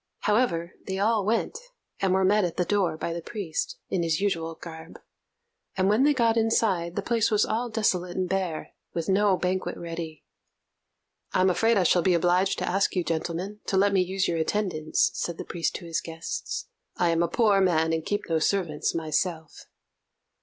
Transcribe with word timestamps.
However, 0.21 0.73
they 0.87 0.97
all 0.97 1.23
went, 1.23 1.55
and 1.99 2.11
were 2.11 2.25
met 2.25 2.43
at 2.43 2.57
the 2.57 2.65
door 2.65 2.97
by 2.97 3.13
the 3.13 3.21
priest, 3.21 3.77
in 3.91 4.01
his 4.01 4.19
usual 4.19 4.55
garb; 4.55 4.97
and 5.77 5.89
when 5.89 6.01
they 6.05 6.13
got 6.15 6.37
inside, 6.37 6.95
the 6.95 7.03
place 7.03 7.29
was 7.29 7.45
all 7.45 7.69
desolate 7.69 8.17
and 8.17 8.27
bare, 8.27 8.73
with 8.95 9.07
no 9.07 9.37
banquet 9.37 9.77
ready. 9.77 10.23
"I'm 11.33 11.51
afraid 11.51 11.77
I 11.77 11.83
shall 11.83 12.01
be 12.01 12.15
obliged 12.15 12.57
to 12.57 12.67
ask 12.67 12.95
you 12.95 13.03
gentlemen 13.03 13.59
to 13.67 13.77
let 13.77 13.93
me 13.93 14.01
use 14.01 14.27
your 14.27 14.39
attendants," 14.39 15.11
said 15.13 15.37
the 15.37 15.45
priest 15.45 15.75
to 15.75 15.85
his 15.85 16.01
guests; 16.01 16.65
"I 16.97 17.09
am 17.11 17.21
a 17.21 17.27
poor 17.27 17.61
man, 17.61 17.93
and 17.93 18.03
keep 18.03 18.23
no 18.27 18.39
servants 18.39 18.95
myself." 18.95 19.65